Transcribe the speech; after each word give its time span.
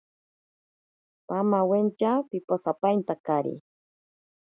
Pamawentya 1.27 2.11
piposapaintakari. 2.29 3.53